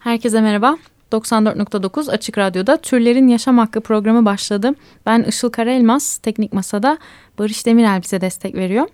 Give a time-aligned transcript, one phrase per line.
[0.00, 0.76] Herkese merhaba.
[1.12, 4.74] 94.9 Açık Radyo'da Türlerin Yaşam Hakkı programı başladı.
[5.06, 6.98] Ben Işıl Karaelmaz, Teknik Masa'da
[7.38, 8.86] Barış Demirel bize destek veriyor.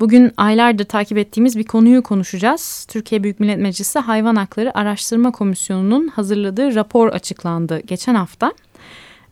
[0.00, 2.86] Bugün aylardır takip ettiğimiz bir konuyu konuşacağız.
[2.90, 8.52] Türkiye Büyük Millet Meclisi Hayvan Hakları Araştırma Komisyonu'nun hazırladığı rapor açıklandı geçen hafta.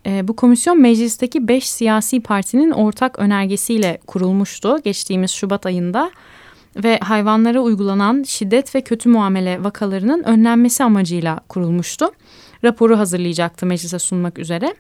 [0.07, 6.11] E, bu komisyon meclisteki beş siyasi partinin ortak önergesiyle kurulmuştu geçtiğimiz Şubat ayında
[6.85, 12.07] ve hayvanlara uygulanan şiddet ve kötü muamele vakalarının önlenmesi amacıyla kurulmuştu.
[12.65, 14.75] Raporu hazırlayacaktı meclise sunmak üzere.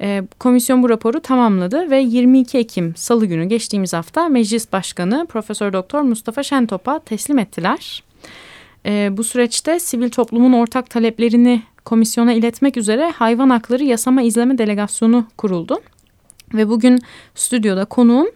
[0.00, 5.72] E, komisyon bu raporu tamamladı ve 22 Ekim Salı günü geçtiğimiz hafta Meclis Başkanı Profesör
[5.72, 8.02] Doktor Mustafa Şentop'a teslim ettiler.
[8.86, 15.26] E, bu süreçte sivil toplumun ortak taleplerini komisyona iletmek üzere Hayvan Hakları Yasama İzleme Delegasyonu
[15.38, 15.80] kuruldu.
[16.54, 17.00] Ve bugün
[17.34, 18.26] stüdyoda konuğum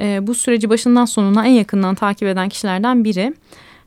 [0.00, 3.34] e, bu süreci başından sonuna en yakından takip eden kişilerden biri.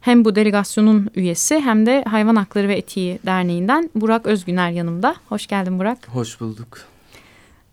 [0.02, 5.16] Hem bu delegasyonun üyesi hem de Hayvan Hakları ve Etiği Derneği'nden Burak Özgüner yanımda.
[5.30, 6.08] Hoş geldin Burak.
[6.08, 6.78] Hoş bulduk.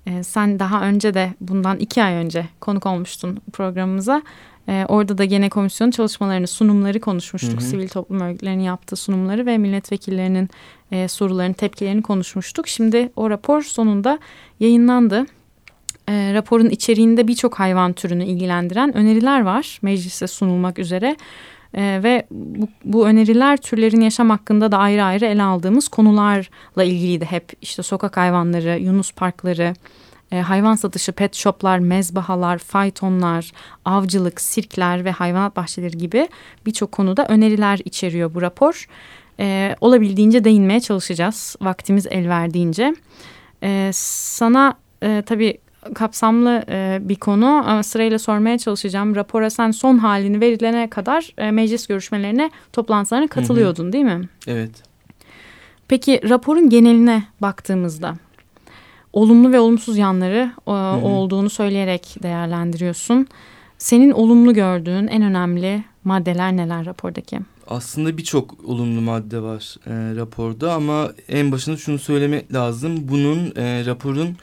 [0.06, 4.22] Ee, sen daha önce de bundan iki ay önce konuk olmuştun programımıza.
[4.69, 7.61] Ee, orada da gene komisyonun çalışmalarını, sunumları konuşmuştuk.
[7.61, 7.69] Hı hı.
[7.69, 10.48] Sivil toplum örgütlerinin yaptığı sunumları ve milletvekillerinin
[10.92, 12.69] e, sorularını, tepkilerini konuşmuştuk.
[12.69, 14.19] Şimdi o rapor sonunda
[14.61, 15.27] yayınlandı.
[16.08, 21.17] E, raporun içeriğinde birçok hayvan türünü ilgilendiren öneriler var meclise sunulmak üzere.
[21.75, 27.25] E, ve bu, bu öneriler türlerin yaşam hakkında da ayrı ayrı ele aldığımız konularla ilgiliydi
[27.25, 27.53] hep.
[27.62, 29.75] İşte sokak hayvanları, yunus parkları,
[30.33, 33.53] e, hayvan satışı, pet shoplar, mezbahalar, faytonlar,
[33.84, 36.28] avcılık, sirkler ve hayvanat bahçeleri gibi
[36.67, 38.86] birçok konuda öneriler içeriyor bu rapor.
[39.41, 42.95] E, olabildiğince değinmeye çalışacağız vaktimiz el verdiğince.
[43.62, 45.58] E, sana e, tabii
[45.94, 49.14] kapsamlı e, bir konu ama sırayla sormaya çalışacağım.
[49.14, 53.92] Rapora sen son halini verilene kadar e, meclis görüşmelerine, toplantılarına katılıyordun hı hı.
[53.92, 54.28] değil mi?
[54.47, 54.83] Evet.
[55.89, 58.14] Peki raporun geneline baktığımızda
[59.12, 60.70] olumlu ve olumsuz yanları e,
[61.06, 63.27] olduğunu söyleyerek değerlendiriyorsun.
[63.79, 67.39] Senin olumlu gördüğün en önemli maddeler neler rapordaki?
[67.67, 73.08] Aslında birçok olumlu madde var e, raporda ama en başında şunu söylemek lazım.
[73.08, 74.36] Bunun e, raporun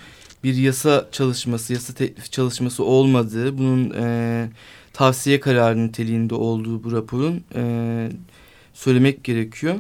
[0.43, 4.49] bir yasa çalışması, yasa teklif çalışması olmadığı, bunun e,
[4.93, 8.11] tavsiye kararı niteliğinde olduğu bu raporun e,
[8.73, 9.75] söylemek gerekiyor.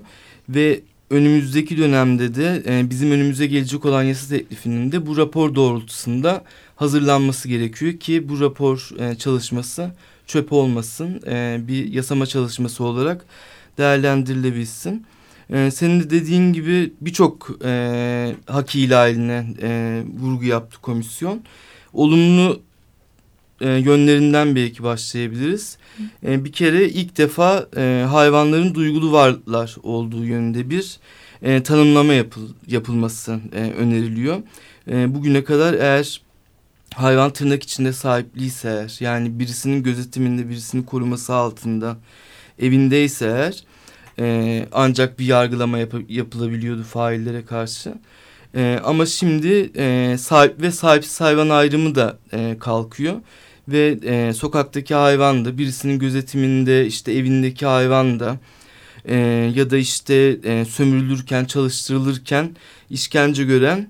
[0.49, 6.43] Ve önümüzdeki dönemde de e, bizim önümüze gelecek olan yasa teklifinin de bu rapor doğrultusunda
[6.75, 9.91] hazırlanması gerekiyor ki bu rapor e, çalışması
[10.27, 13.25] çöp olmasın, e, bir yasama çalışması olarak
[13.77, 15.05] değerlendirilebilsin.
[15.53, 21.41] Ee, senin de dediğin gibi birçok e, hak ihlaline e, vurgu yaptı komisyon.
[21.93, 22.61] Olumlu
[23.61, 25.77] e, yönlerinden belki başlayabiliriz.
[26.25, 30.99] E, bir kere ilk defa e, hayvanların duygulu varlıklar olduğu yönünde bir
[31.41, 34.37] e, tanımlama yapıl, yapılması e, öneriliyor.
[34.91, 36.21] E, bugüne kadar eğer
[36.95, 41.97] hayvan tırnak içinde sahipliyse eğer yani birisinin gözetiminde birisinin koruması altında
[42.59, 43.63] evindeyse eğer
[44.19, 47.93] e, ancak bir yargılama yap yapılabiliyordu faillere karşı.
[48.55, 53.15] E, ama şimdi e, sahip ve sahipsiz hayvan ayrımı da e, kalkıyor.
[53.67, 58.37] Ve e, sokaktaki hayvan da birisinin gözetiminde işte evindeki hayvan da
[59.05, 59.15] e,
[59.55, 62.55] ya da işte e, sömürülürken çalıştırılırken
[62.89, 63.89] işkence gören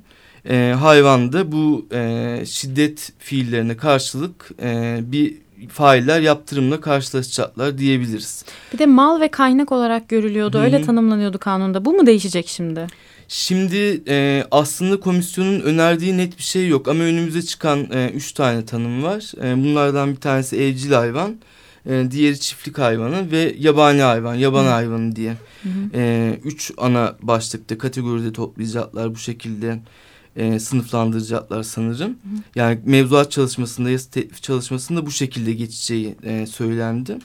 [0.49, 5.33] e, hayvan da bu e, şiddet fiillerine karşılık e, bir
[5.67, 8.45] failler yaptırımla karşılaşacaklar diyebiliriz.
[8.73, 10.57] Bir de mal ve kaynak olarak görülüyordu.
[10.57, 10.65] Hı -hı.
[10.65, 11.85] Öyle tanımlanıyordu kanunda.
[11.85, 12.87] Bu mu değişecek şimdi?
[13.27, 18.65] Şimdi e, aslında komisyonun önerdiği net bir şey yok ama önümüze çıkan e, üç tane
[18.65, 19.31] tanım var.
[19.43, 21.35] E, bunlardan bir tanesi evcil hayvan,
[21.85, 24.69] e, diğeri çiftlik hayvanı ve yabani hayvan, yaban Hı.
[24.69, 25.31] hayvanı diye.
[25.63, 29.79] Hı E, üç ana başlıkta kategoride toplayacaklar bu şekilde
[30.39, 32.11] e, sınıflandıracaklar sanırım.
[32.11, 32.15] Hı.
[32.55, 37.17] Yani mevzuat çalışmasında, yasa teklif çalışmasında bu şekilde geçeceği e, söylendi.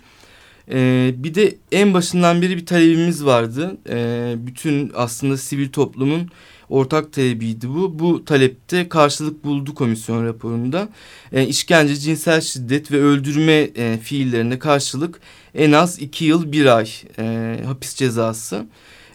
[0.73, 3.77] E, bir de en başından beri bir talebimiz vardı.
[3.89, 6.29] E, bütün aslında sivil toplumun
[6.69, 7.99] ortak talebiydi bu.
[7.99, 10.89] Bu talepte karşılık buldu komisyon raporunda.
[11.33, 15.21] E, işkence, cinsel şiddet ve öldürme e, fiillerine karşılık
[15.55, 18.67] en az iki yıl bir ay e, hapis cezası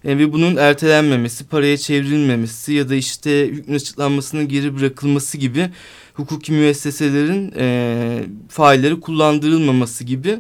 [0.06, 5.70] e, ve bunun ertelenmemesi, paraya çevrilmemesi ya da işte hükmün açıklanmasının geri bırakılması gibi
[6.14, 10.40] hukuki müesseselerin e, failleri kullandırılmaması gibi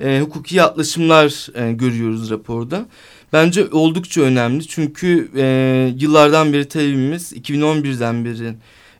[0.00, 2.88] e, hukuki yaklaşımlar e, görüyoruz raporda.
[3.32, 8.54] Bence oldukça önemli çünkü e, yıllardan beri talebimiz 2011'den beri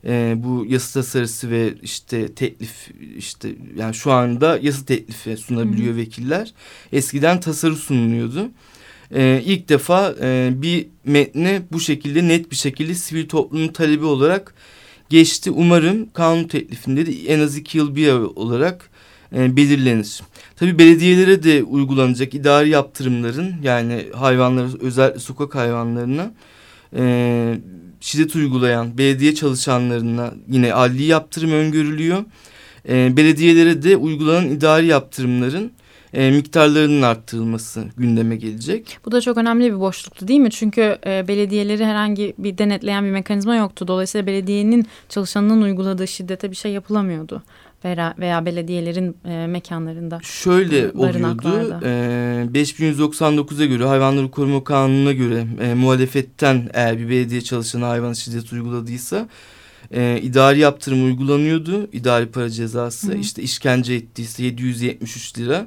[0.04, 5.96] e, bu yasa tasarısı ve işte teklif işte yani şu anda yasa teklifi sunabiliyor Hı.
[5.96, 6.52] vekiller.
[6.92, 8.50] Eskiden tasarı sunuluyordu.
[9.14, 14.54] E, ilk defa e, bir metne bu şekilde net bir şekilde sivil toplumun talebi olarak
[15.10, 15.50] geçti.
[15.50, 18.90] Umarım kanun teklifinde de en az iki yıl bir olarak
[19.36, 20.22] e, belirlenir.
[20.56, 26.30] Tabi belediyelere de uygulanacak idari yaptırımların yani hayvanlara özellikle sokak hayvanlarına
[26.96, 27.54] e,
[28.00, 32.24] şiddet uygulayan belediye çalışanlarına yine adli yaptırım öngörülüyor.
[32.88, 35.72] E, belediyelere de uygulanan idari yaptırımların
[36.12, 38.98] e, miktarlarının arttırılması gündeme gelecek.
[39.04, 40.50] Bu da çok önemli bir boşluktu değil mi?
[40.50, 43.88] Çünkü e, belediyeleri herhangi bir denetleyen bir mekanizma yoktu.
[43.88, 47.42] Dolayısıyla belediyenin çalışanının uyguladığı şiddete bir şey yapılamıyordu
[47.84, 50.20] veya, veya belediyelerin e, mekanlarında.
[50.22, 51.80] Şöyle oluyordu.
[51.84, 58.52] E, 5199'a göre hayvanları koruma kanununa göre e, muhalefetten eğer bir belediye çalışanı hayvan şiddet
[58.52, 59.28] uyguladıysa
[59.90, 61.88] e, idari yaptırım uygulanıyordu.
[61.92, 63.08] İdari para cezası.
[63.08, 63.18] Hı hı.
[63.18, 65.66] İşte işkence ettiyse 773 lira.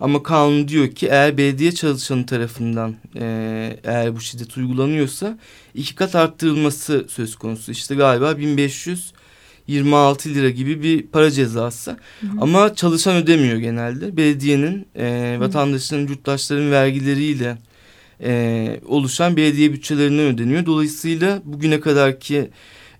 [0.00, 3.24] Ama kanun diyor ki eğer belediye çalışanı tarafından e,
[3.84, 5.38] eğer bu şiddet uygulanıyorsa
[5.74, 7.72] iki kat arttırılması söz konusu.
[7.72, 11.90] İşte galiba 1526 lira gibi bir para cezası.
[11.90, 12.30] Hı hı.
[12.40, 14.16] Ama çalışan ödemiyor genelde.
[14.16, 17.58] Belediyenin e, vatandaşların, yurttaşların vergileriyle
[18.22, 20.66] e, oluşan belediye bütçelerinden ödeniyor.
[20.66, 22.50] Dolayısıyla bugüne kadar ki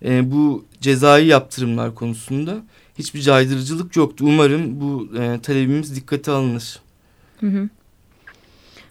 [0.05, 2.63] e, bu cezai yaptırımlar konusunda
[2.97, 4.25] hiçbir caydırıcılık yoktu.
[4.27, 6.79] Umarım bu e, talebimiz dikkate alınır.
[7.39, 7.69] Hı hı.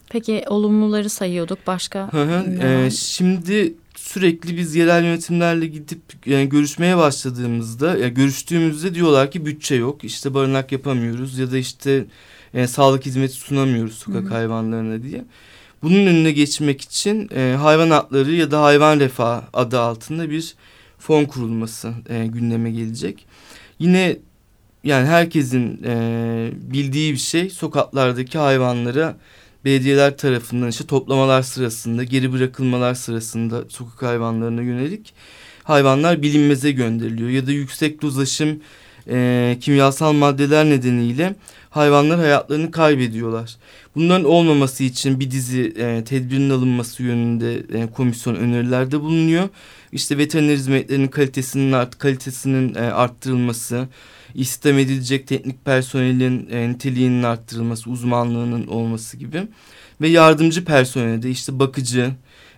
[0.09, 2.13] Peki olumluları sayıyorduk başka?
[2.13, 2.67] Hı hı.
[2.67, 9.75] E, şimdi sürekli biz yerel yönetimlerle gidip yani görüşmeye başladığımızda ya görüştüğümüzde diyorlar ki bütçe
[9.75, 12.07] yok işte barınak yapamıyoruz ya da işte
[12.55, 14.33] e, sağlık hizmeti sunamıyoruz sokak Hı -hı.
[14.33, 15.25] hayvanlarına diye.
[15.83, 20.55] Bunun önüne geçmek için e, hayvan hakları ya da hayvan refah adı altında bir
[21.01, 23.27] fon kurulması e, gündeme gelecek.
[23.79, 24.17] Yine
[24.85, 29.17] yani herkesin e, bildiği bir şey sokaklardaki hayvanlara
[29.65, 35.15] belediyeler tarafından işte toplamalar sırasında geri bırakılmalar sırasında sokak hayvanlarına yönelik
[35.65, 38.61] hayvanlar bilinmeze gönderiliyor ya da yüksek dolaşım
[39.09, 41.35] e, kimyasal maddeler nedeniyle
[41.71, 43.57] hayvanlar hayatlarını kaybediyorlar.
[43.95, 49.49] Bunların olmaması için bir dizi e, tedbirin alınması yönünde e, komisyon önerilerde bulunuyor.
[49.93, 53.89] İşte veteriner hizmetlerinin kalitesinin art, kalitesinin e, arttırılması,
[54.35, 59.43] istihdam edilecek teknik personelin e, niteliğinin arttırılması, uzmanlığının olması gibi
[60.01, 62.11] ve yardımcı personelde işte bakıcı,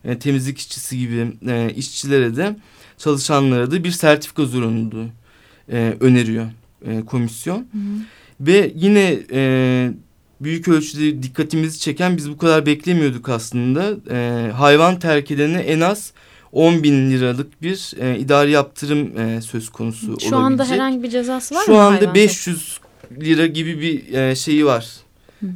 [0.04, 2.56] e, temizlik işçisi gibi e, işçilere de
[2.98, 5.06] çalışanlara da bir sertifika zorunluluğu
[5.72, 6.46] e, öneriyor
[6.86, 7.56] e, komisyon.
[7.56, 8.02] Hı hı.
[8.46, 9.90] Ve yine e,
[10.40, 13.96] büyük ölçüde dikkatimizi çeken biz bu kadar beklemiyorduk aslında.
[14.10, 16.12] E, hayvan terk edene en az
[16.52, 20.30] 10 bin liralık bir e, idari yaptırım e, söz konusu Şu olabilecek.
[20.30, 21.76] Şu anda herhangi bir cezası var Şu mı?
[21.76, 22.80] Şu anda 500
[23.20, 24.86] lira gibi bir e, şeyi var.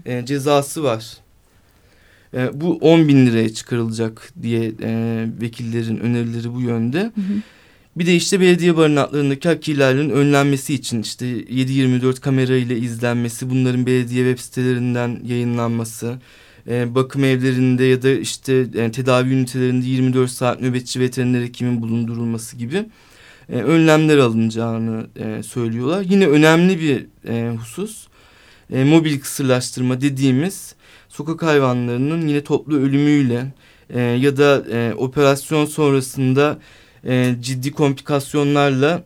[0.06, 1.16] E, cezası var.
[2.34, 7.00] E, bu 10 bin liraya çıkarılacak diye e, vekillerin önerileri bu yönde.
[7.00, 7.40] Hı hı.
[7.96, 13.86] Bir de işte belediye barınaklarındaki hak ihlalinin önlenmesi için işte 7-24 kamera ile izlenmesi, bunların
[13.86, 16.18] belediye web sitelerinden yayınlanması,
[16.68, 22.56] e, bakım evlerinde ya da işte e, tedavi ünitelerinde 24 saat nöbetçi veteriner hekimin bulundurulması
[22.56, 22.84] gibi
[23.48, 26.02] e, önlemler alınacağını e, söylüyorlar.
[26.08, 28.06] Yine önemli bir e, husus
[28.72, 30.74] e, mobil kısırlaştırma dediğimiz
[31.08, 33.52] sokak hayvanlarının yine toplu ölümüyle
[33.90, 36.58] e, ya da e, operasyon sonrasında
[37.04, 39.02] e, ciddi komplikasyonlarla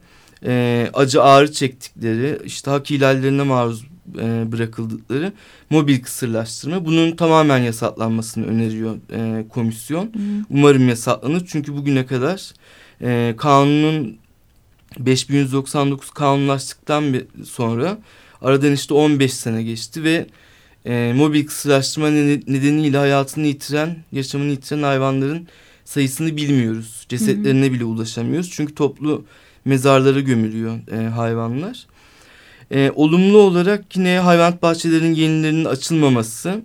[0.47, 3.85] e, acı ağrı çektikleri işte hak ihlallerine maruz
[4.19, 5.33] e, bırakıldıkları
[5.71, 6.85] mobil kısırlaştırma.
[6.85, 10.05] Bunun tamamen yasaklanmasını öneriyor e, komisyon.
[10.05, 10.45] Hı.
[10.51, 12.53] Umarım yasaklanır çünkü bugüne kadar
[13.03, 14.19] e, kanunun
[14.99, 17.99] 5199 kanunlaştıktan sonra
[18.43, 20.27] aradan işte 15 sene geçti ve
[20.87, 25.49] e, mobil kısırlaştırma nedeniyle hayatını yitiren, yaşamını yitiren hayvanların
[25.91, 27.07] sayısını bilmiyoruz.
[27.09, 27.73] Cesetlerine hı hı.
[27.73, 28.51] bile ulaşamıyoruz.
[28.51, 29.25] Çünkü toplu
[29.65, 31.87] mezarlara gömülüyor e, hayvanlar.
[32.71, 36.63] E, olumlu olarak yine hayvanat bahçelerinin yenilerinin açılmaması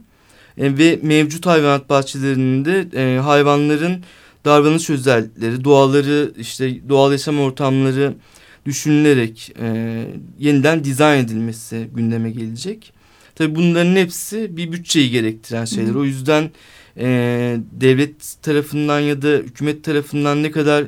[0.58, 4.03] e, ve mevcut hayvanat bahçelerinin de e, hayvanların
[4.46, 8.13] davranış özellikleri, doğaları, işte doğal yaşam ortamları
[8.65, 10.01] düşünülerek e,
[10.39, 12.94] yeniden dizayn edilmesi gündeme gelecek.
[13.36, 15.94] Tabii bunların hepsi bir bütçeyi gerektiren şeyler.
[15.94, 16.00] Hı.
[16.00, 16.51] O yüzden
[16.98, 20.86] e, devlet tarafından ya da hükümet tarafından ne kadar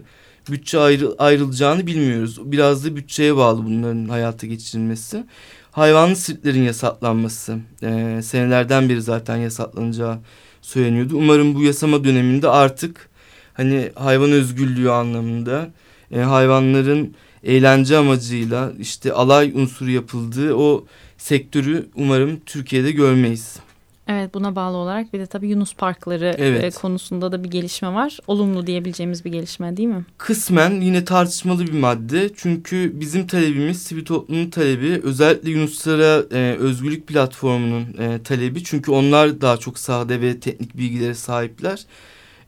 [0.51, 2.51] bütçe ayrı, ayrılacağını bilmiyoruz.
[2.51, 5.23] Biraz da bütçeye bağlı bunların hayata geçirilmesi.
[5.71, 10.19] Hayvanlı sirklerin yasaklanması e, senelerden beri zaten yasaklanacağı
[10.61, 11.17] söyleniyordu.
[11.17, 13.09] Umarım bu yasama döneminde artık
[13.53, 15.69] hani hayvan özgürlüğü anlamında
[16.11, 20.85] e, hayvanların eğlence amacıyla işte alay unsuru yapıldığı o
[21.17, 23.59] sektörü umarım Türkiye'de görmeyiz.
[24.07, 26.63] Evet buna bağlı olarak bir de tabii Yunus Parkları evet.
[26.63, 28.19] E, konusunda da bir gelişme var.
[28.27, 30.05] Olumlu diyebileceğimiz bir gelişme değil mi?
[30.17, 32.29] Kısmen yine tartışmalı bir madde.
[32.35, 38.63] Çünkü bizim talebimiz sivil toplumun talebi özellikle Yunuslara e, özgürlük platformunun e, talebi.
[38.63, 41.85] Çünkü onlar daha çok sahada ve teknik bilgilere sahipler.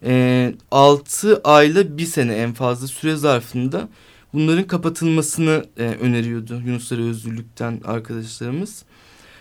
[0.04, 3.88] E, 6 ayla bir sene en fazla süre zarfında
[4.32, 8.84] bunların kapatılmasını e, öneriyordu Yunuslara özgürlükten arkadaşlarımız.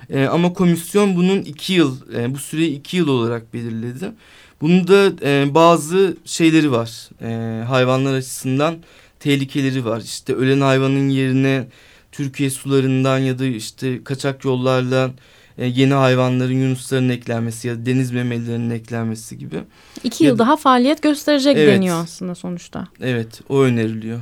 [0.10, 4.12] E, ama komisyon bunun iki yıl, e, bu süreyi iki yıl olarak belirledi.
[4.62, 7.10] Bunun da e, bazı şeyleri var.
[7.22, 8.76] E, hayvanlar açısından
[9.20, 10.02] tehlikeleri var.
[10.02, 11.68] İşte ölen hayvanın yerine
[12.12, 15.12] Türkiye sularından ya da işte kaçak yollarla
[15.58, 19.64] e, yeni hayvanların yunusların eklenmesi ya da deniz memelilerinin eklenmesi gibi.
[20.04, 22.88] İki yıl ya, daha faaliyet gösterecek evet, deniyor aslında sonuçta.
[23.02, 24.20] Evet o öneriliyor.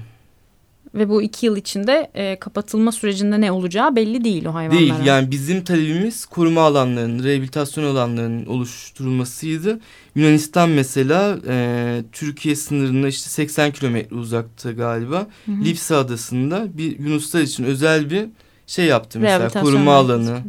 [0.97, 4.79] Ve bu iki yıl içinde e, kapatılma sürecinde ne olacağı belli değil o hayvanlara.
[4.79, 9.79] Değil yani bizim talebimiz koruma alanlarının, rehabilitasyon alanlarının oluşturulmasıydı.
[10.15, 15.27] Yunanistan mesela e, Türkiye sınırına işte 80 kilometre uzakta galiba.
[15.45, 15.65] Hı hı.
[15.65, 18.25] Lipsa adasında bir Yunuslar için özel bir
[18.67, 20.41] şey yaptı mesela koruma alanı.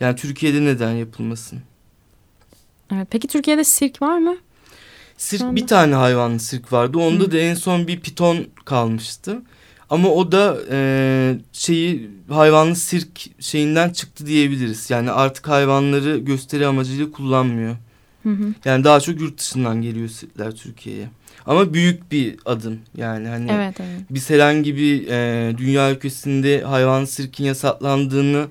[0.00, 1.58] Yani Türkiye'de neden yapılmasın?
[2.94, 4.36] Evet, peki Türkiye'de sirk var mı?
[5.16, 6.98] Sirk bir tane hayvanlı sirk vardı.
[6.98, 7.32] Onda Hı.
[7.32, 9.42] da en son bir piton kalmıştı.
[9.90, 14.90] Ama o da e, şeyi hayvanlı sirk şeyinden çıktı diyebiliriz.
[14.90, 17.76] Yani artık hayvanları gösteri amacıyla kullanmıyor.
[18.22, 18.54] Hı hı.
[18.64, 21.08] Yani daha çok yurt dışından geliyor sirkler Türkiye'ye.
[21.46, 24.00] Ama büyük bir adım yani hani evet, evet.
[24.10, 28.46] biz herhangi bir e, dünya ülkesinde hayvan sirkin yasaklandığını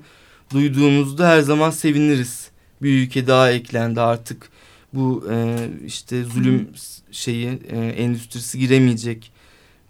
[0.52, 2.50] duyduğumuzda her zaman seviniriz.
[2.82, 4.48] Bir ülke daha eklendi artık
[4.92, 5.56] bu e,
[5.86, 7.14] işte zulüm hı.
[7.14, 9.32] şeyi e, endüstrisi giremeyecek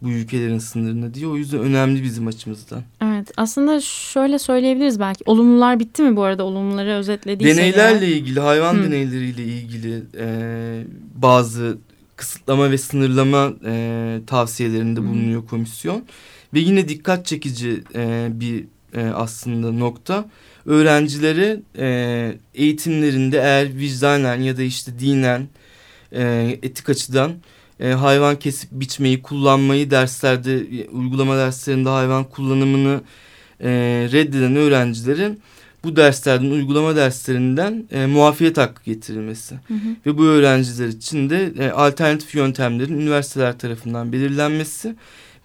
[0.02, 1.26] bu ülkelerin sınırına diye.
[1.26, 2.82] O yüzden önemli bizim açımızdan.
[3.02, 5.22] Evet aslında şöyle söyleyebiliriz belki.
[5.26, 6.44] Olumlular bitti mi bu arada?
[6.44, 7.56] Olumluları özetlediysek.
[7.56, 8.12] Deneylerle ya.
[8.12, 8.82] ilgili, hayvan Hı.
[8.84, 11.78] deneyleriyle ilgili e, bazı
[12.16, 16.04] kısıtlama ve sınırlama e, tavsiyelerinde bulunuyor komisyon.
[16.54, 18.64] Ve yine dikkat çekici e, bir
[18.94, 20.24] e, aslında nokta.
[20.66, 25.48] Öğrencilere e, eğitimlerinde eğer vicdanen ya da işte dinen
[26.12, 27.32] e, etik açıdan
[27.80, 33.00] e, hayvan kesip biçmeyi, kullanmayı derslerde, e, uygulama derslerinde hayvan kullanımını
[33.60, 33.70] e,
[34.12, 35.40] reddeden öğrencilerin
[35.84, 39.54] bu derslerden, uygulama derslerinden e, muafiyet hakkı getirilmesi.
[39.54, 39.78] Hı hı.
[40.06, 44.96] Ve bu öğrenciler için de e, alternatif yöntemlerin üniversiteler tarafından belirlenmesi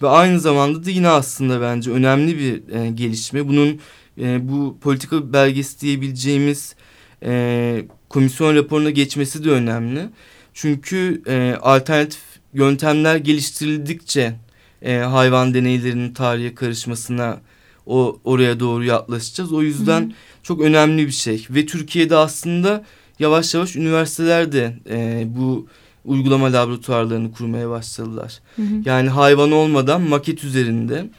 [0.01, 3.47] ve aynı zamanda da yine aslında bence önemli bir e, gelişme.
[3.47, 3.79] Bunun
[4.21, 6.75] e, bu politika belgesi diyebileceğimiz
[7.23, 10.09] e, komisyon raporuna geçmesi de önemli.
[10.55, 12.21] Çünkü e, alternatif
[12.53, 14.35] yöntemler geliştirildikçe
[14.81, 17.41] e, hayvan deneylerinin tarihe karışmasına
[17.85, 19.53] o oraya doğru yaklaşacağız.
[19.53, 20.11] O yüzden Hı -hı.
[20.43, 22.85] çok önemli bir şey ve Türkiye'de aslında
[23.19, 25.67] yavaş yavaş üniversiteler de e, bu
[26.05, 28.39] uygulama laboratuvarlarını kurmaya başladılar.
[28.55, 28.81] Hı hı.
[28.85, 31.09] Yani hayvan olmadan maket üzerinde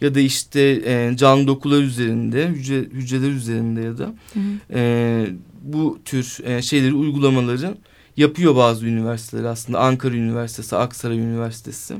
[0.00, 4.78] ya da işte e, can dokular üzerinde, hücre, hücreler üzerinde ya da hı hı.
[4.78, 5.26] E,
[5.62, 7.74] bu tür e, şeyleri uygulamaları
[8.18, 9.78] yapıyor bazı üniversiteler aslında.
[9.80, 11.96] Ankara Üniversitesi, Aksaray Üniversitesi.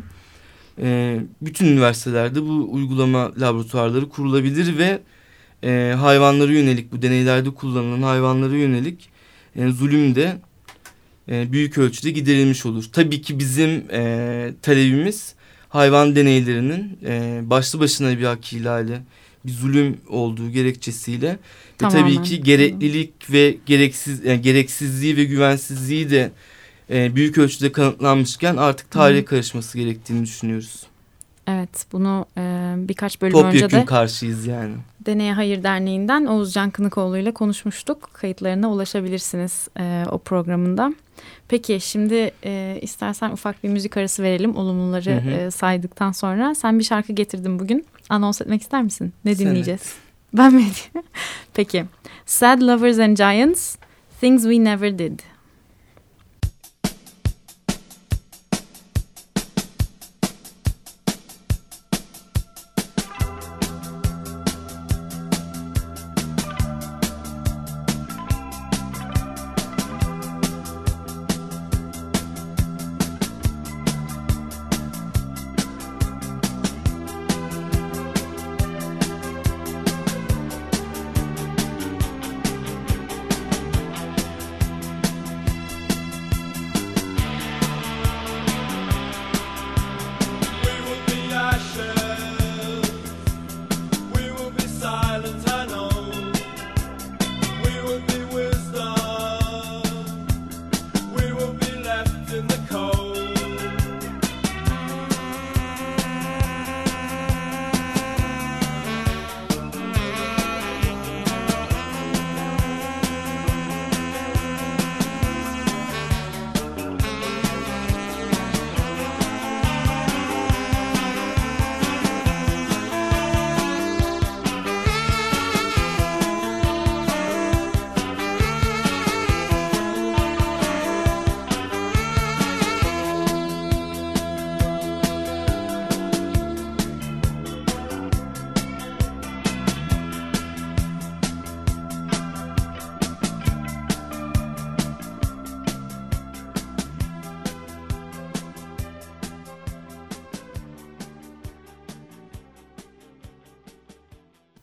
[0.78, 5.00] E, bütün üniversitelerde bu uygulama laboratuvarları kurulabilir ve
[5.64, 9.08] e, hayvanlara yönelik bu deneylerde kullanılan hayvanlara yönelik
[9.56, 10.38] e, zulüm de
[11.28, 12.84] e, büyük ölçüde giderilmiş olur.
[12.92, 15.34] Tabii ki bizim e, talebimiz
[15.68, 18.98] hayvan deneylerinin e, başlı başına bir hak ihlali
[19.48, 21.38] bir zulüm olduğu gerekçesiyle
[21.78, 22.06] Tamamen.
[22.06, 26.30] ve tabii ki gereklilik ve gereksiz yani gereksizliği ve güvensizliği de
[26.90, 30.82] e, büyük ölçüde kanıtlanmışken artık tarihe karışması gerektiğini düşünüyoruz.
[31.46, 34.74] Evet bunu e, birkaç bölüm Topyekun önce de karşıyız yani.
[35.06, 38.10] Deneye Hayır Derneği'nden Oğuzcan Kınıkoğlu ile konuşmuştuk.
[38.12, 40.94] Kayıtlarına ulaşabilirsiniz e, o programında.
[41.48, 45.30] Peki şimdi e, istersen ufak bir müzik arası verelim olumluları hı hı.
[45.30, 46.54] E, saydıktan sonra.
[46.54, 47.86] Sen bir şarkı getirdin bugün.
[48.08, 49.12] Anons etmek ister misin?
[49.24, 49.80] Ne dinleyeceğiz?
[49.80, 49.98] Sen
[50.32, 50.64] ben mi?
[51.54, 51.84] Peki.
[52.26, 53.76] Sad Lovers and Giants,
[54.20, 55.20] Things We Never Did.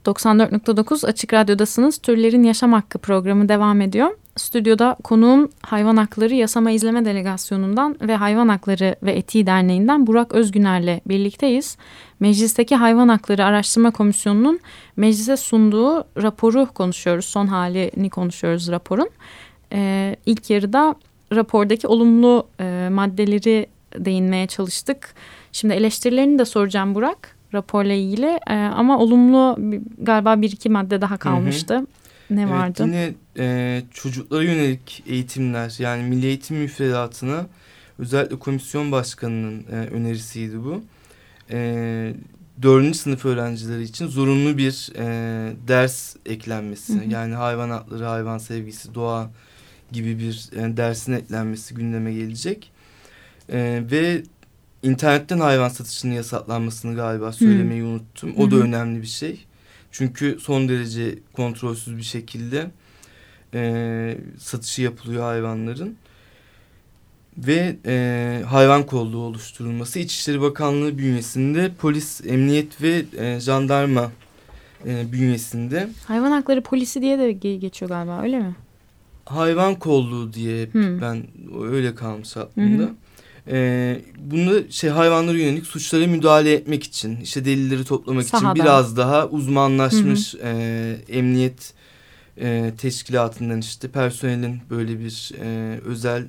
[0.06, 1.98] 94.9 Açık Radyo'dasınız.
[1.98, 4.18] Türlerin Yaşam Hakkı programı devam ediyor.
[4.36, 11.00] Stüdyoda konuğum Hayvan Hakları Yasama İzleme Delegasyonu'ndan ve Hayvan Hakları ve Etiği Derneği'nden Burak Özgüner'le
[11.06, 11.78] birlikteyiz.
[12.20, 14.60] Meclisteki Hayvan Hakları Araştırma Komisyonu'nun
[14.98, 17.26] meclise sunduğu raporu konuşuyoruz.
[17.26, 19.10] Son halini konuşuyoruz raporun.
[19.74, 20.96] Ee, ilk yarıda
[21.36, 25.14] rapordaki olumlu e, maddeleri değinmeye çalıştık.
[25.52, 29.58] Şimdi eleştirilerini de soracağım Burak raporla ilgili e, ama olumlu
[29.98, 31.76] galiba bir iki madde daha kalmıştı.
[31.76, 31.86] Hı hı.
[32.30, 32.84] Ne evet, vardı?
[32.86, 37.46] Yine e, çocuklara yönelik eğitimler yani milli eğitim müfredatına
[38.00, 40.84] özellikle komisyon başkanının e, önerisiydi bu.
[41.52, 42.14] E,
[42.62, 45.06] dördüncü sınıf öğrencileri için zorunlu bir e,
[45.68, 46.94] ders eklenmesi.
[46.94, 47.10] Hı hı.
[47.10, 49.30] Yani hayvan hakları, hayvan sevgisi, doğa
[49.92, 52.72] gibi bir e, dersin eklenmesi gündeme gelecek.
[53.50, 54.24] E, ve
[54.86, 57.90] internetten hayvan satışının yasaklanmasını galiba söylemeyi hmm.
[57.90, 58.34] unuttum.
[58.38, 59.46] O da önemli bir şey.
[59.92, 62.72] Çünkü son derece kontrolsüz bir şekilde
[63.54, 65.96] e, satışı yapılıyor hayvanların.
[67.38, 74.12] Ve e, hayvan kolluğu oluşturulması İçişleri Bakanlığı bünyesinde polis, emniyet ve e, jandarma
[74.86, 75.90] e, bünyesinde.
[76.08, 78.56] Hayvan hakları polisi diye de geçiyor galiba öyle mi?
[79.26, 81.02] Hayvan kolluğu diye hmm.
[81.02, 81.24] ben
[81.64, 82.84] öyle kalmış aklımda.
[82.84, 82.96] Hmm.
[83.48, 88.52] E, bunu şey hayvanlara yönelik suçlara müdahale etmek için işte delilleri toplamak Sahada.
[88.52, 90.42] için biraz daha uzmanlaşmış hı hı.
[90.44, 91.74] E, emniyet
[92.42, 96.24] e, teşkilatından işte personelin böyle bir e, özel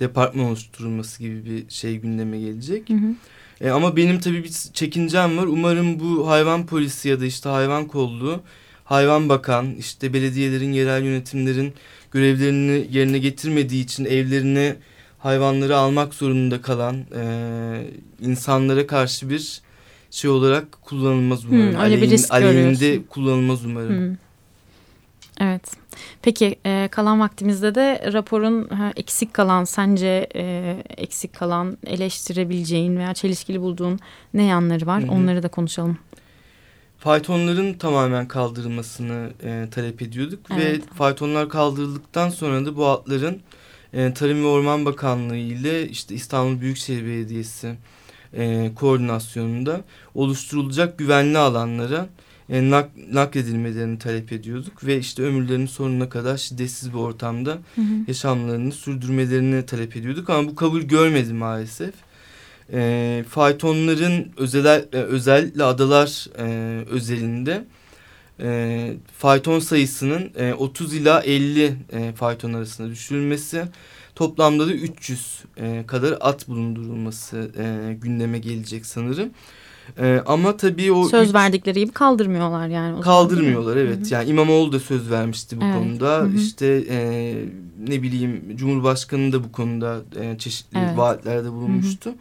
[0.00, 2.88] departman oluşturulması gibi bir şey gündeme gelecek.
[2.88, 3.14] Hı hı.
[3.60, 5.46] E, ama benim tabii bir çekincem var.
[5.46, 8.40] Umarım bu hayvan polisi ya da işte hayvan kolluğu,
[8.84, 11.72] hayvan bakan, işte belediyelerin, yerel yönetimlerin
[12.10, 14.76] görevlerini yerine getirmediği için evlerine
[15.22, 17.84] hayvanları almak zorunda kalan e,
[18.20, 19.62] insanlara karşı bir
[20.10, 21.72] şey olarak kullanılmaz umarım.
[21.72, 23.96] Hmm, öyle bir risk aleyhinde kullanılmaz umarım.
[23.96, 24.16] Hmm.
[25.40, 25.62] Evet.
[26.22, 33.14] Peki e, kalan vaktimizde de raporun ha, eksik kalan sence e, eksik kalan eleştirebileceğin veya
[33.14, 34.00] çelişkili bulduğun
[34.34, 35.02] ne yanları var?
[35.02, 35.10] Hı -hı.
[35.10, 35.98] Onları da konuşalım.
[36.98, 40.82] Faytonların tamamen kaldırılmasını e, talep ediyorduk evet.
[40.82, 43.42] ve faytonlar kaldırıldıktan sonra da bu atların
[43.92, 47.74] e, Tarım ve Orman Bakanlığı ile işte İstanbul Büyükşehir Belediyesi
[48.34, 49.80] e, koordinasyonunda
[50.14, 52.08] oluşturulacak güvenli alanlara
[52.48, 57.84] e, nak, nakledilmelerini talep ediyorduk ve işte ömürlerinin sonuna kadar şiddetsiz bir ortamda hı hı.
[58.08, 61.94] yaşamlarını sürdürmelerini talep ediyorduk ama bu kabul görmedi maalesef.
[62.72, 66.44] E, faytonların özel, e, özellikle adalar e,
[66.90, 67.64] özelinde
[68.42, 73.64] e, fayton sayısının e, 30 ila 50 e, fayton arasında düşürülmesi
[74.14, 79.30] toplamda da 300 e, kadar at bulundurulması e, gündeme gelecek sanırım.
[79.98, 81.08] E, ama tabii o...
[81.08, 81.34] Söz üç...
[81.34, 83.00] verdikleri gibi kaldırmıyorlar yani.
[83.00, 83.98] Kaldırmıyorlar evet.
[83.98, 84.14] Hı -hı.
[84.14, 85.74] Yani İmamoğlu da söz vermişti bu evet.
[85.74, 86.18] konuda.
[86.18, 86.36] Hı -hı.
[86.36, 87.34] İşte e,
[87.88, 90.98] ne bileyim Cumhurbaşkanı da bu konuda e, çeşitli evet.
[90.98, 92.10] vaatlerde bulunmuştu.
[92.10, 92.18] Hı -hı.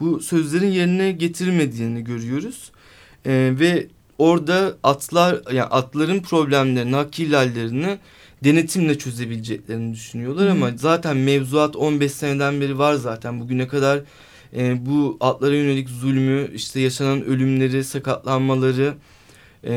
[0.00, 2.72] Bu sözlerin yerine getirilmediğini görüyoruz.
[3.26, 3.86] E, ve
[4.20, 7.98] orada atlar yani atların problemlerini, hak ihlallerini
[8.44, 10.62] denetimle çözebileceklerini düşünüyorlar hmm.
[10.62, 14.00] ama zaten mevzuat 15 seneden beri var zaten bugüne kadar
[14.56, 18.94] e, bu atlara yönelik zulmü işte yaşanan ölümleri sakatlanmaları
[19.64, 19.72] e,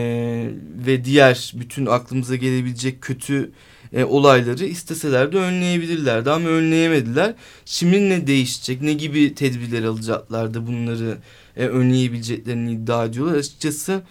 [0.85, 3.51] ve diğer bütün aklımıza gelebilecek kötü
[3.93, 7.33] e, olayları isteseler de önleyebilirlerdi ama önleyemediler.
[7.65, 11.17] Şimdi ne değişecek ne gibi tedbirler alacaklardı bunları
[11.57, 13.37] e, önleyebileceklerini iddia ediyorlar.
[13.37, 14.01] Açıkçası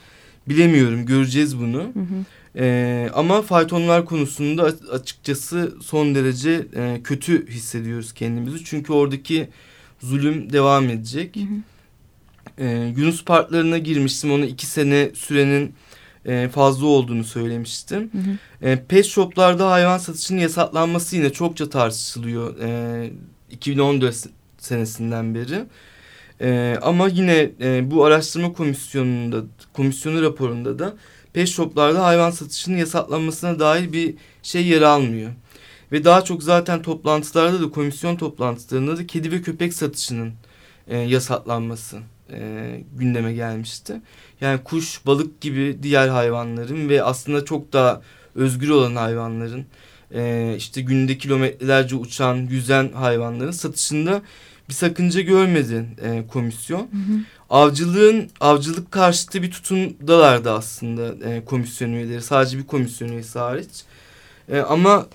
[0.48, 1.78] bilemiyorum göreceğiz bunu.
[1.78, 2.24] Hı hı.
[2.56, 8.64] E, ama faytonlar konusunda açıkçası son derece e, kötü hissediyoruz kendimizi.
[8.64, 9.48] Çünkü oradaki
[10.00, 11.36] zulüm devam edecek.
[11.36, 11.62] Hı hı.
[12.58, 14.32] E, Yunus parklarına girmiştim.
[14.32, 15.74] Ona iki sene sürenin
[16.26, 18.10] e, fazla olduğunu söylemiştim.
[18.12, 18.68] Hı hı.
[18.70, 22.58] E, pet shoplarda hayvan satışının yasaklanması yine çokça tartışılıyor.
[22.60, 23.10] E,
[23.50, 24.26] 2014
[24.58, 25.64] senesinden beri.
[26.42, 30.94] E, ama yine e, bu araştırma komisyonunda komisyonu raporunda da
[31.32, 35.30] pet shoplarda hayvan satışının yasaklanmasına dair bir şey yer almıyor.
[35.92, 40.32] Ve daha çok zaten toplantılarda da komisyon toplantılarında da kedi ve köpek satışının
[40.88, 41.98] e, yasaklanması
[42.30, 44.00] e, gündeme gelmişti.
[44.40, 48.02] Yani kuş, balık gibi diğer hayvanların ve aslında çok daha
[48.34, 49.66] özgür olan hayvanların
[50.14, 54.22] e, işte günde kilometrelerce uçan, yüzen hayvanların satışında
[54.68, 56.80] bir sakınca görmedi e, komisyon.
[56.80, 57.18] Hı hı.
[57.50, 62.22] Avcılığın avcılık karşıtı bir tutumdalardı aslında e, komisyon üyeleri.
[62.22, 63.84] Sadece bir komisyon üyesi hariç.
[64.48, 65.06] E, ama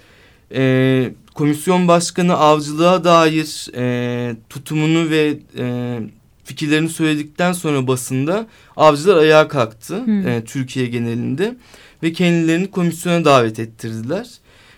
[0.54, 6.00] e, komisyon başkanı avcılığa dair e, tutumunu ve e,
[6.44, 10.28] fikirlerini söyledikten sonra basında avcılar ayağa kalktı hmm.
[10.28, 11.58] e, Türkiye genelinde
[12.04, 14.28] ve kendilerini komisyona davet ettirdiler.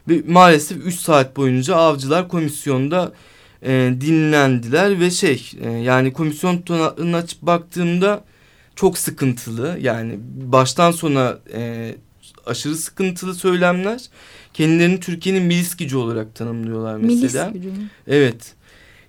[0.08, 3.14] Ve maalesef 3 saat boyunca avcılar komisyonda
[3.64, 8.24] e, dinlendiler ve şey e, yani komisyon tutanaklarını açıp baktığımda
[8.76, 11.96] çok sıkıntılı yani baştan sona e,
[12.46, 14.02] aşırı sıkıntılı söylemler
[14.54, 17.50] kendilerini Türkiye'nin milis gücü olarak tanımlıyorlar mesela.
[17.50, 17.76] Milis gücü?
[18.08, 18.54] Evet.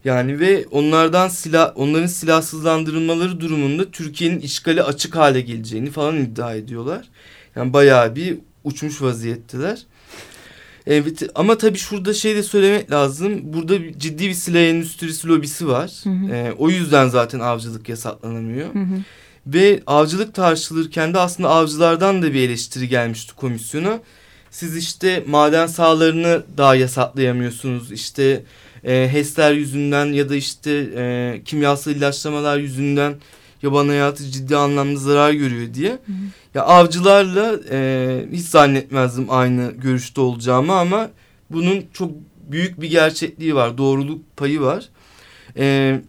[0.04, 7.08] Yani ve onlardan silah onların silahsızlandırılmaları durumunda Türkiye'nin işgali açık hale geleceğini falan iddia ediyorlar.
[7.56, 9.82] Yani bayağı bir uçmuş vaziyetteler.
[10.86, 13.40] Evet ama tabii şurada şey de söylemek lazım.
[13.42, 15.90] Burada ciddi bir silah endüstrisi lobisi var.
[16.02, 16.34] Hı hı.
[16.34, 18.74] Ee, o yüzden zaten avcılık yasaklanamıyor.
[18.74, 19.02] Hı hı.
[19.46, 24.00] Ve avcılık tartışılırken de aslında avcılardan da bir eleştiri gelmişti komisyona.
[24.50, 27.92] Siz işte maden sahalarını daha yasaklayamıyorsunuz.
[27.92, 28.42] İşte
[28.84, 33.14] e, HES'ler yüzünden ya da işte e, kimyasal ilaçlamalar yüzünden
[33.62, 35.90] yaban hayatı ciddi anlamda zarar görüyor diye.
[35.90, 36.16] Hı hı.
[36.54, 41.10] Ya avcılarla e, hiç zannetmezdim aynı görüşte olacağımı ama
[41.50, 42.10] bunun çok
[42.50, 43.78] büyük bir gerçekliği var.
[43.78, 44.88] Doğruluk payı var.
[45.56, 46.00] E,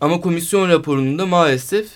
[0.00, 1.88] ama komisyon raporunda maalesef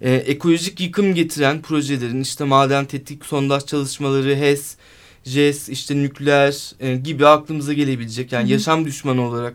[0.00, 4.76] e, ekolojik yıkım getiren projelerin işte maden tetik sondaj çalışmaları, HES,
[5.24, 8.52] JES, işte nükleer e, gibi aklımıza gelebilecek yani Hı -hı.
[8.52, 9.54] yaşam düşmanı olarak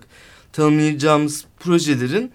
[0.54, 2.32] tanımlayacağımız projelerin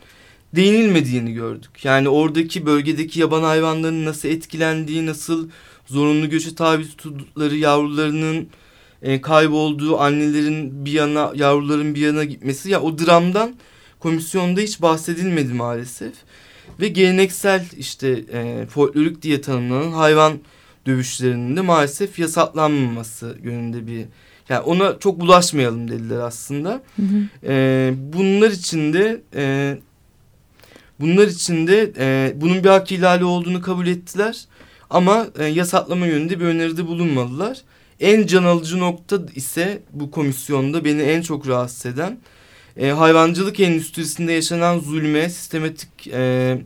[0.56, 1.84] değinilmediğini gördük.
[1.84, 5.48] Yani oradaki bölgedeki yaban hayvanlarının nasıl etkilendiği, nasıl
[5.86, 8.48] zorunlu göçe tabi tuttukları yavrularının
[9.02, 13.54] e, kaybolduğu, annelerin bir yana, yavruların bir yana gitmesi ya o dramdan
[14.00, 16.12] komisyonda hiç bahsedilmedi maalesef.
[16.80, 20.32] Ve geleneksel işte e, folklorik diye tanımlanan hayvan
[20.86, 24.04] dövüşlerinin de maalesef yasaklanmaması yönünde bir
[24.48, 26.82] yani ona çok bulaşmayalım dediler aslında.
[26.96, 27.52] Hı hı.
[27.52, 29.78] E, bunlar için de e,
[31.02, 34.44] bunlar için de e, bunun bir hak ihlali olduğunu kabul ettiler.
[34.90, 37.58] Ama e, yasaklama yönünde bir öneride bulunmadılar.
[38.00, 42.18] En can alıcı nokta ise bu komisyonda beni en çok rahatsız eden
[42.76, 46.58] e, hayvancılık endüstrisinde yaşanan zulme, sistematik e,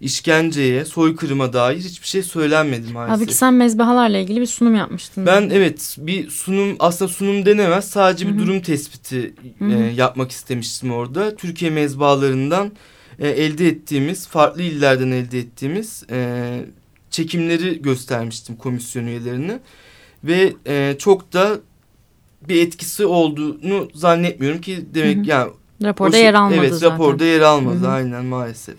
[0.00, 3.28] işkenceye, soykırıma dair hiçbir şey söylenmedi maalesef.
[3.28, 5.26] Abi sen mezbahalarla ilgili bir sunum yapmıştın.
[5.26, 8.38] Ben evet bir sunum aslında sunum denemez sadece bir Hı -hı.
[8.38, 9.90] durum tespiti -hı.
[9.90, 11.36] E, yapmak istemiştim orada.
[11.36, 12.72] Türkiye mezbahalarından
[13.22, 16.48] e, elde ettiğimiz farklı illerden elde ettiğimiz e,
[17.10, 19.58] çekimleri göstermiştim komisyon üyelerine.
[20.24, 21.60] Ve e, çok da
[22.48, 25.28] bir etkisi olduğunu zannetmiyorum ki demek Hı -hı.
[25.28, 25.50] yani
[25.82, 26.86] raporda şey, yer almadı evet, zaten.
[26.86, 27.88] Evet raporda yer almadı Hı -hı.
[27.88, 28.76] aynen maalesef.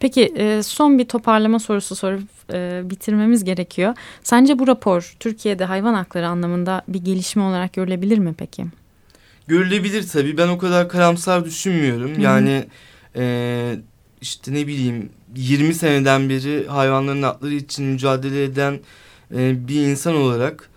[0.00, 3.94] Peki e, son bir toparlama sorusu sorup e, bitirmemiz gerekiyor.
[4.22, 8.64] Sence bu rapor Türkiye'de hayvan hakları anlamında bir gelişme olarak görülebilir mi peki?
[9.46, 10.36] Görülebilir tabii.
[10.36, 12.10] Ben o kadar karamsar düşünmüyorum.
[12.10, 12.20] Hı -hı.
[12.20, 12.64] Yani
[13.16, 13.76] e,
[14.20, 18.80] işte ne bileyim 20 seneden beri hayvanların hakları için mücadele eden
[19.34, 20.70] e, bir insan olarak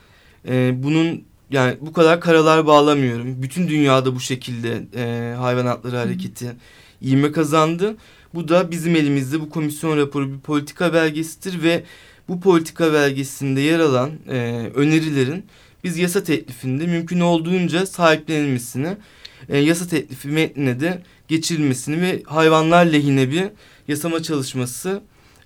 [0.48, 3.44] e, bunun yani bu kadar karalar bağlamıyorum.
[3.44, 6.56] Bütün dünyada bu şekilde e, hayvan hakları hareketi
[7.02, 7.96] ivme kazandı.
[8.34, 11.84] Bu da bizim elimizde bu komisyon raporu bir politika belgesidir ve
[12.30, 15.46] bu politika belgesinde yer alan e, önerilerin
[15.84, 18.98] biz yasa teklifinde mümkün olduğunca sahiplenilmesini,
[19.50, 23.46] e, yasa teklifi metnine de geçirilmesini ve hayvanlar lehine bir
[23.88, 25.02] yasama çalışması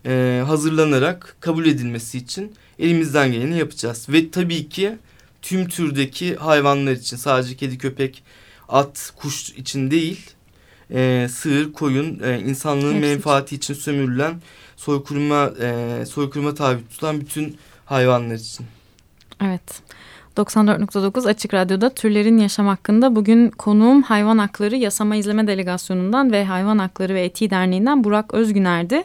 [0.05, 4.05] e, hazırlanarak kabul edilmesi için elimizden geleni yapacağız.
[4.09, 4.97] Ve tabii ki
[5.41, 8.23] tüm türdeki hayvanlar için sadece kedi, köpek,
[8.69, 10.29] at, kuş için değil
[10.91, 14.41] e, sığır, koyun, e, insanlığın Hepsi menfaati için sömürülen,
[14.75, 18.65] soykırıma, e, soykırıma tabi tutulan bütün hayvanlar için.
[19.41, 19.81] Evet.
[20.37, 26.77] 94.9 Açık Radyo'da türlerin yaşam hakkında bugün konuğum Hayvan Hakları Yasama İzleme Delegasyonu'ndan ve Hayvan
[26.77, 29.03] Hakları ve Etiği Derneği'nden Burak Özgüner'di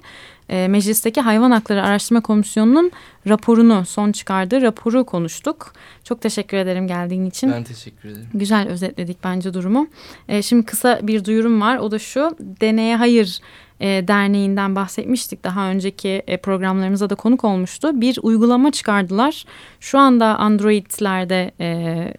[0.49, 2.93] e, meclisteki Hayvan Hakları Araştırma Komisyonu'nun
[3.29, 5.73] raporunu son çıkardığı raporu konuştuk.
[6.05, 7.53] Çok teşekkür ederim geldiğin için.
[7.53, 8.29] Ben teşekkür ederim.
[8.35, 9.87] Güzel özetledik bence durumu.
[10.29, 13.41] E, şimdi kısa bir duyurum var o da şu Deneye Hayır
[13.81, 15.45] e, Derneği'nden bahsetmiştik.
[15.45, 18.01] Daha önceki e, programlarımıza da konuk olmuştu.
[18.01, 19.45] Bir uygulama çıkardılar.
[19.81, 22.15] Şu anda Android'lerde e,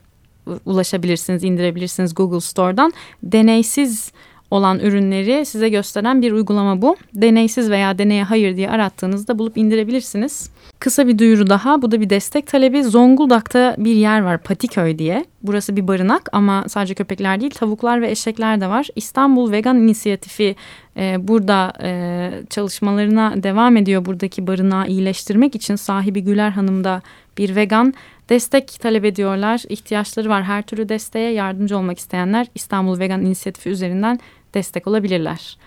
[0.66, 2.94] ulaşabilirsiniz, indirebilirsiniz Google Store'dan.
[3.24, 4.12] Deneysiz
[4.52, 6.96] olan ürünleri size gösteren bir uygulama bu.
[7.14, 10.50] Deneysiz veya deneye hayır diye arattığınızda bulup indirebilirsiniz.
[10.80, 11.82] Kısa bir duyuru daha.
[11.82, 12.84] Bu da bir destek talebi.
[12.84, 15.26] Zonguldak'ta bir yer var Patiköy diye.
[15.44, 18.88] Burası bir barınak ama sadece köpekler değil tavuklar ve eşekler de var.
[18.96, 20.56] İstanbul Vegan İnisiyatifi
[20.98, 24.06] e, burada e, çalışmalarına devam ediyor.
[24.06, 27.02] Buradaki barınağı iyileştirmek için sahibi Güler Hanım da
[27.38, 27.94] bir vegan
[28.30, 29.64] destek talep ediyorlar.
[29.70, 34.20] İhtiyaçları var her türlü desteğe yardımcı olmak isteyenler İstanbul Vegan İnisiyatifi üzerinden
[34.54, 35.58] destek olabilirler.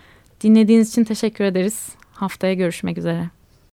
[0.40, 1.88] Dinlediğiniz için teşekkür ederiz.
[2.12, 3.38] Haftaya görüşmek üzere.